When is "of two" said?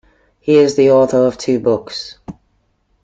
1.27-1.59